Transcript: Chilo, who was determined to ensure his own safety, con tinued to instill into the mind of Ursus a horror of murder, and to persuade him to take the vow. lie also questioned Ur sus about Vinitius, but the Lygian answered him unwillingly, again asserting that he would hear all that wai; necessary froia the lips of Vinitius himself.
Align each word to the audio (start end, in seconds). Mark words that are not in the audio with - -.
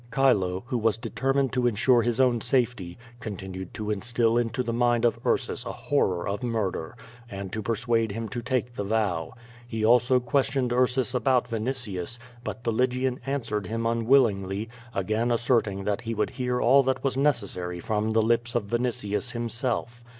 Chilo, 0.11 0.63
who 0.65 0.79
was 0.79 0.97
determined 0.97 1.53
to 1.53 1.67
ensure 1.67 2.01
his 2.01 2.19
own 2.19 2.41
safety, 2.41 2.97
con 3.19 3.37
tinued 3.37 3.71
to 3.73 3.91
instill 3.91 4.35
into 4.35 4.63
the 4.63 4.73
mind 4.73 5.05
of 5.05 5.19
Ursus 5.23 5.63
a 5.63 5.71
horror 5.71 6.27
of 6.27 6.41
murder, 6.41 6.97
and 7.29 7.53
to 7.53 7.61
persuade 7.61 8.11
him 8.11 8.27
to 8.29 8.41
take 8.41 8.73
the 8.73 8.83
vow. 8.83 9.33
lie 9.71 9.83
also 9.83 10.19
questioned 10.19 10.73
Ur 10.73 10.87
sus 10.87 11.13
about 11.13 11.47
Vinitius, 11.51 12.17
but 12.43 12.63
the 12.63 12.71
Lygian 12.71 13.19
answered 13.27 13.67
him 13.67 13.85
unwillingly, 13.85 14.69
again 14.95 15.29
asserting 15.29 15.83
that 15.83 16.01
he 16.01 16.15
would 16.15 16.31
hear 16.31 16.59
all 16.59 16.81
that 16.81 17.03
wai; 17.03 17.11
necessary 17.15 17.79
froia 17.79 18.11
the 18.11 18.23
lips 18.23 18.55
of 18.55 18.63
Vinitius 18.65 19.33
himself. 19.33 20.03